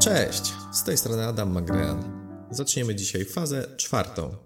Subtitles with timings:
[0.00, 2.04] Cześć, z tej strony Adam Magrean.
[2.50, 4.36] Zaczniemy dzisiaj fazę czwartą.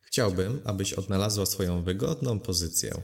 [0.00, 3.02] Chciałbym, abyś odnalazła swoją wygodną pozycję.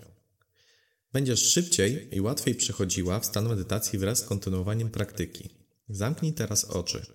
[1.12, 5.50] Będziesz szybciej i łatwiej przechodziła w stan medytacji wraz z kontynuowaniem praktyki.
[5.88, 7.06] Zamknij teraz oczy.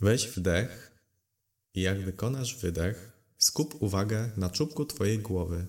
[0.00, 0.98] Weź wdech
[1.74, 5.66] i jak wykonasz wydech, skup uwagę na czubku Twojej głowy.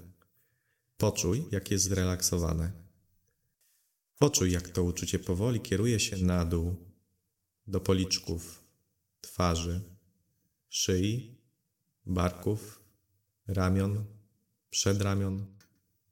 [0.97, 2.71] Poczuj, jak jest zrelaksowane.
[4.19, 6.88] Poczuj, jak to uczucie powoli kieruje się na dół,
[7.69, 8.63] do policzków,
[9.21, 9.81] twarzy,
[10.69, 11.37] szyi,
[12.05, 12.83] barków,
[13.47, 14.05] ramion,
[14.69, 15.45] przedramion,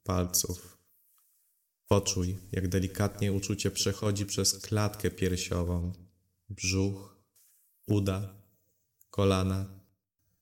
[0.04, 0.78] palców.
[1.88, 5.94] Poczuj, jak delikatnie uczucie przechodzi przez klatkę piersiową,
[6.50, 7.18] brzuch,
[7.86, 8.36] uda,
[9.10, 9.66] kolana,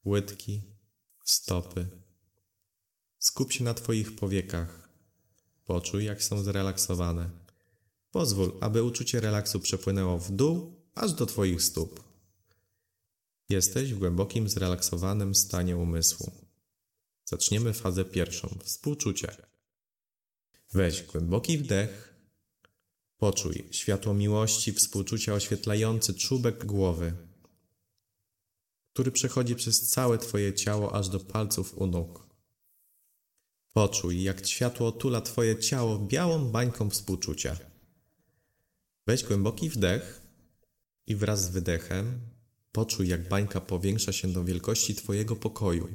[0.06, 0.62] łydki,
[1.23, 1.88] stopy.
[3.20, 4.90] Skup się na Twoich powiekach.
[5.66, 7.30] Poczuj, jak są zrelaksowane.
[8.12, 12.04] Pozwól, aby uczucie relaksu przepłynęło w dół, aż do Twoich stóp.
[13.50, 16.32] Jesteś w głębokim, zrelaksowanym stanie umysłu.
[17.26, 19.36] Zaczniemy fazę pierwszą współczucie.
[20.74, 22.16] Weź głęboki wdech.
[23.18, 27.14] Poczuj światło miłości, współczucia oświetlający czubek głowy,
[28.94, 32.26] który przechodzi przez całe Twoje ciało aż do palców u nóg.
[33.74, 37.58] Poczuj, jak światło otula Twoje ciało białą bańką współczucia.
[39.08, 40.25] Weź głęboki wdech
[41.08, 42.20] i wraz z wydechem
[42.72, 45.88] poczuj, jak bańka powiększa się do wielkości Twojego pokoju.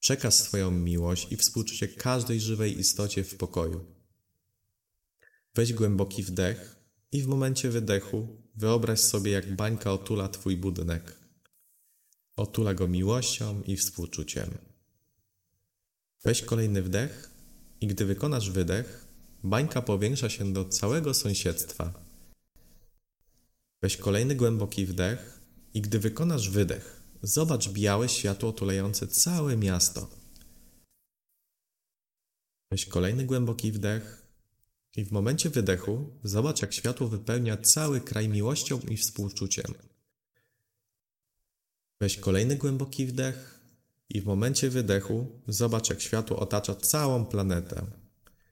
[0.00, 3.84] Przekaz swoją miłość i współczucie każdej żywej istocie w pokoju.
[5.54, 6.76] Weź głęboki wdech
[7.12, 11.16] i w momencie wydechu wyobraź sobie, jak bańka otula Twój budynek.
[12.36, 14.58] Otula go miłością i współczuciem.
[16.24, 17.30] Weź kolejny wdech
[17.80, 19.06] i gdy wykonasz wydech,
[19.42, 22.09] bańka powiększa się do całego sąsiedztwa.
[23.82, 25.40] Weź kolejny głęboki wdech
[25.74, 30.10] i gdy wykonasz wydech, zobacz białe światło otulające całe miasto.
[32.70, 34.26] Weź kolejny głęboki wdech
[34.96, 39.74] i w momencie wydechu zobacz, jak światło wypełnia cały kraj miłością i współczuciem.
[42.00, 43.60] Weź kolejny głęboki wdech
[44.08, 47.86] i w momencie wydechu zobacz, jak światło otacza całą planetę,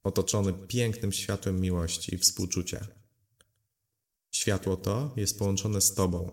[0.04, 2.97] otoczony pięknym światłem miłości i współczucia.
[4.38, 6.30] Światło to jest połączone z Tobą.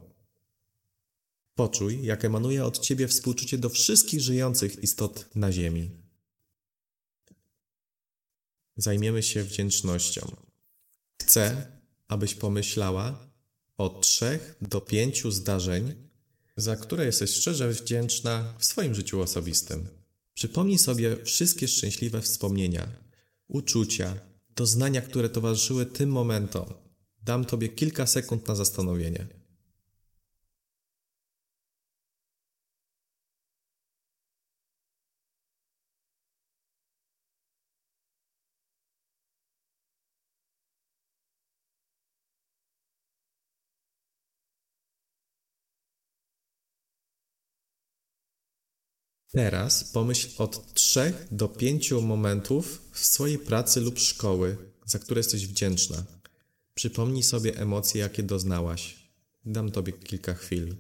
[1.56, 5.92] Poczuj, jak emanuje od Ciebie współczucie do wszystkich żyjących istot na Ziemi.
[8.78, 10.36] Zajmiemy się wdzięcznością.
[11.22, 11.72] Chcę,
[12.08, 13.30] abyś pomyślała
[13.78, 15.94] o trzech do pięciu zdarzeń,
[16.58, 19.88] za które jesteś szczerze wdzięczna w swoim życiu osobistym.
[20.34, 22.88] Przypomnij sobie wszystkie szczęśliwe wspomnienia,
[23.48, 24.20] uczucia,
[24.56, 26.85] doznania, które towarzyszyły tym momentom.
[27.26, 29.28] Dam Tobie kilka sekund na zastanowienie.
[49.32, 55.48] Teraz pomyśl od trzech do pięciu momentów w swojej pracy lub szkoły, za które jesteś
[55.48, 56.04] wdzięczna.
[56.76, 59.10] Przypomnij sobie emocje, jakie doznałaś.
[59.46, 60.76] Dam Tobie kilka chwil.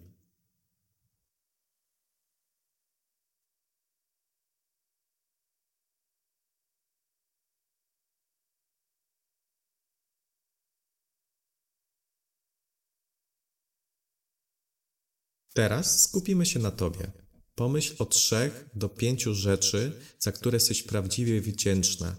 [15.53, 17.11] Teraz skupimy się na Tobie.
[17.55, 22.15] Pomyśl o trzech do pięciu rzeczy, za które jesteś prawdziwie wdzięczna.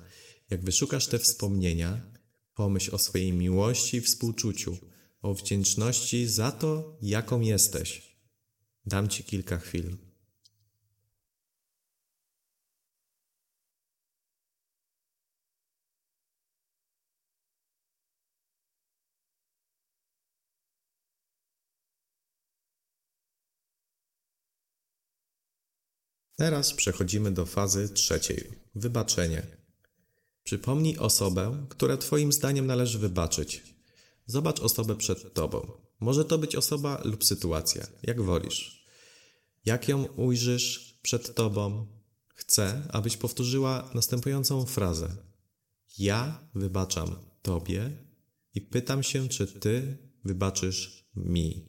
[0.50, 2.15] Jak wyszukasz te wspomnienia,
[2.56, 4.76] pomyśl o swojej miłości i współczuciu,
[5.22, 8.16] o wdzięczności za to, jaką jesteś.
[8.86, 9.96] Dam Ci kilka chwil.
[26.38, 29.65] Teraz przechodzimy do fazy trzeciej wybaczenie.
[30.46, 33.62] Przypomnij osobę, która Twoim zdaniem należy wybaczyć.
[34.26, 35.72] Zobacz osobę przed Tobą.
[36.00, 38.86] Może to być osoba lub sytuacja, jak wolisz.
[39.64, 41.86] Jak ją ujrzysz przed Tobą,
[42.28, 45.16] chcę, abyś powtórzyła następującą frazę.
[45.98, 47.90] Ja wybaczam Tobie
[48.54, 51.68] i pytam się, czy Ty wybaczysz mi.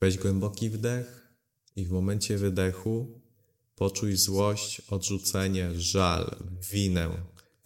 [0.00, 1.32] Weź głęboki wdech
[1.76, 3.20] i w momencie wydechu
[3.74, 6.36] Poczuj złość, odrzucenie, żal,
[6.72, 7.10] winę,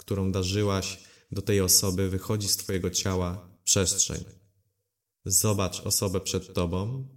[0.05, 0.99] którą darzyłaś
[1.33, 4.25] do tej osoby, wychodzi z Twojego ciała przestrzeń.
[5.25, 7.09] Zobacz osobę przed tobą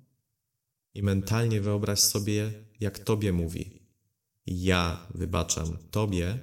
[0.93, 3.85] i mentalnie wyobraź sobie, jak tobie mówi.
[4.45, 6.39] Ja wybaczam tobie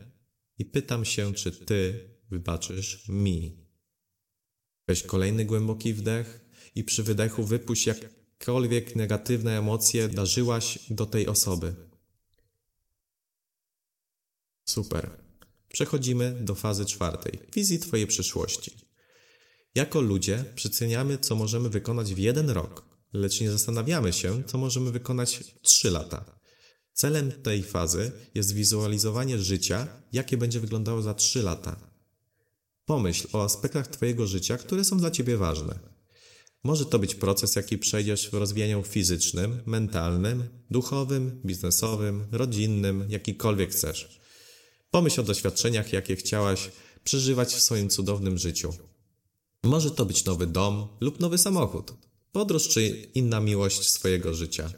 [0.59, 3.67] i pytam się, czy ty wybaczysz mi.
[4.89, 6.41] Weź kolejny głęboki wdech
[6.75, 11.75] i przy wydechu wypuść jakkolwiek negatywne emocje darzyłaś do tej osoby.
[14.65, 15.21] Super.
[15.72, 18.76] Przechodzimy do fazy czwartej wizji Twojej przyszłości.
[19.74, 24.90] Jako ludzie przeceniamy, co możemy wykonać w jeden rok, lecz nie zastanawiamy się, co możemy
[24.90, 26.24] wykonać w trzy lata.
[26.94, 31.76] Celem tej fazy jest wizualizowanie życia, jakie będzie wyglądało za trzy lata.
[32.84, 35.78] Pomyśl o aspektach Twojego życia, które są dla Ciebie ważne.
[36.64, 44.21] Może to być proces, jaki przejdziesz w rozwijaniu fizycznym, mentalnym, duchowym, biznesowym, rodzinnym, jakikolwiek chcesz.
[44.93, 46.71] Pomyśl o doświadczeniach, jakie chciałaś
[47.05, 48.75] przeżywać w swoim cudownym życiu.
[49.62, 51.93] Może to być nowy dom lub nowy samochód,
[52.33, 54.73] podróż czy inna miłość swojego życia.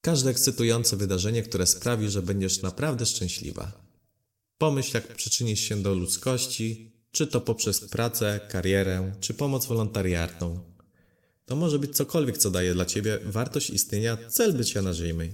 [0.00, 3.72] Każde ekscytujące wydarzenie, które sprawi, że będziesz naprawdę szczęśliwa.
[4.58, 10.60] Pomyśl, jak przyczynisz się do ludzkości, czy to poprzez pracę, karierę, czy pomoc wolontariatną.
[11.46, 15.32] To może być cokolwiek, co daje dla Ciebie wartość istnienia, cel bycia na ziemi.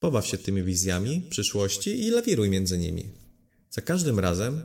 [0.00, 3.10] Pobaw się tymi wizjami przyszłości i lawiruj między nimi.
[3.70, 4.62] Za każdym razem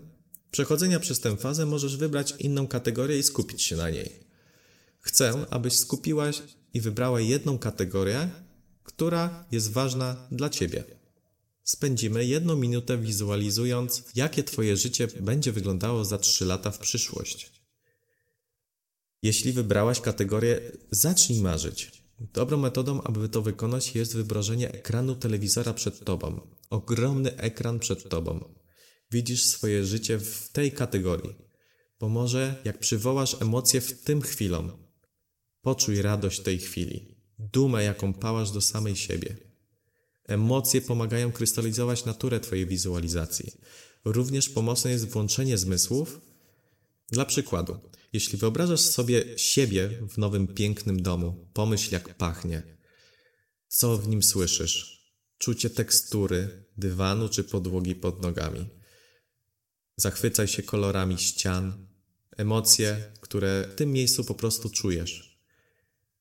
[0.52, 4.20] przechodzenia przez tę fazę możesz wybrać inną kategorię i skupić się na niej.
[5.02, 6.42] Chcę, abyś skupiłaś
[6.74, 8.30] i wybrała jedną kategorię,
[8.84, 10.84] która jest ważna dla Ciebie.
[11.64, 17.52] Spędzimy jedną minutę wizualizując, jakie Twoje życie będzie wyglądało za 3 lata w przyszłość.
[19.22, 22.05] Jeśli wybrałaś kategorię Zacznij marzyć.
[22.19, 26.47] Dobrą metodą, aby to wykonać, jest wyobrażenie ekranu telewizora przed Tobą.
[26.69, 28.53] Ogromny ekran przed Tobą.
[29.12, 31.35] Widzisz swoje życie w tej kategorii.
[31.97, 34.71] Pomoże, jak przywołasz emocje w tym chwilom.
[35.62, 39.38] Poczuj radość tej chwili, dumę, jaką pałasz do samej siebie.
[40.23, 43.51] Emocje pomagają krystalizować naturę Twojej wizualizacji.
[44.06, 46.21] Również pomocne jest włączenie zmysłów.
[47.09, 47.79] Dla przykładu,
[48.15, 52.77] jeśli wyobrażasz sobie siebie w nowym pięknym domu, pomyśl jak pachnie.
[53.67, 55.06] Co w nim słyszysz?
[55.38, 58.69] Czucie tekstury, dywanu czy podłogi pod nogami.
[59.97, 61.88] Zachwycaj się kolorami ścian,
[62.38, 65.39] emocje, które w tym miejscu po prostu czujesz.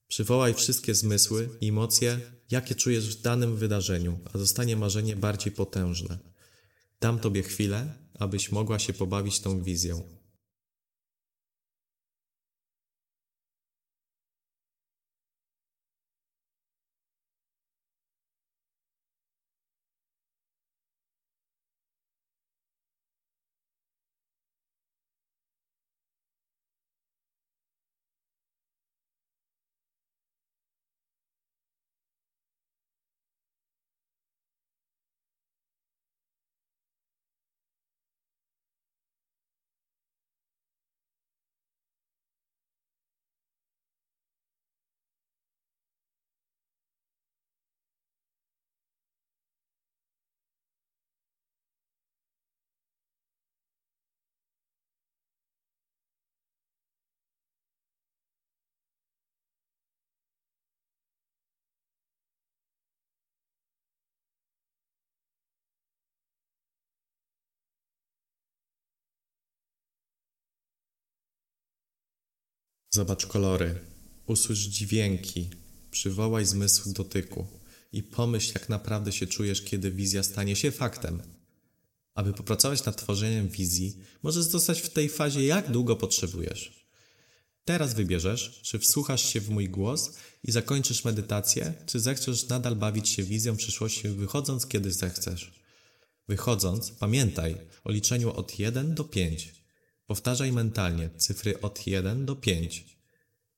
[0.08, 2.20] Przywołaj wszystkie zmysły i emocje,
[2.50, 6.18] jakie czujesz w danym wydarzeniu, a zostanie marzenie bardziej potężne.
[7.00, 10.23] Dam Tobie chwilę, abyś mogła się pobawić tą wizją.
[72.94, 73.78] Zobacz kolory,
[74.26, 75.50] usłysz dźwięki,
[75.90, 77.46] przywołaj zmysł dotyku
[77.92, 81.22] i pomyśl, jak naprawdę się czujesz, kiedy wizja stanie się faktem.
[82.14, 86.86] Aby popracować nad tworzeniem wizji, możesz zostać w tej fazie jak długo potrzebujesz.
[87.64, 90.12] Teraz wybierzesz, czy wsłuchasz się w mój głos
[90.44, 95.52] i zakończysz medytację, czy zechcesz nadal bawić się wizją przyszłości, wychodząc kiedy zechcesz.
[96.28, 99.63] Wychodząc, pamiętaj o liczeniu od 1 do 5.
[100.06, 102.98] Powtarzaj mentalnie cyfry od 1 do 5.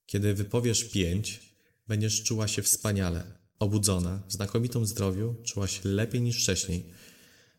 [0.07, 1.55] Kiedy wypowiesz 5,
[1.89, 6.87] będziesz czuła się wspaniale, obudzona, w znakomitym zdrowiu, czuła się lepiej niż wcześniej,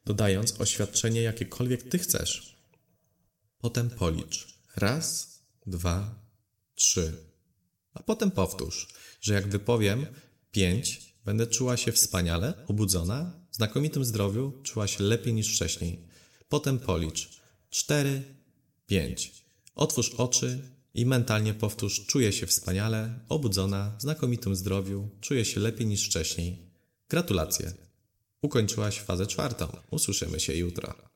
[0.06, 2.58] dodając oświadczenie jakiekolwiek ty chcesz.
[3.58, 4.48] Potem policz.
[4.76, 6.26] Raz, dwa,
[6.76, 7.14] trzy.
[7.94, 8.88] A potem powtórz,
[9.22, 10.06] że jak wypowiem
[10.52, 16.08] 5, będę czuła się wspaniale, obudzona, w znakomitym zdrowiu, czuła się lepiej niż wcześniej.
[16.50, 17.30] Potem policz.
[17.70, 18.37] 4,
[18.88, 19.46] 5.
[19.76, 20.60] Otwórz oczy
[20.94, 26.58] i mentalnie powtórz: Czuję się wspaniale, obudzona, w znakomitym zdrowiu, czuję się lepiej niż wcześniej.
[27.10, 27.74] Gratulacje.
[28.42, 29.68] Ukończyłaś fazę czwartą.
[29.92, 31.07] Usłyszymy się jutro.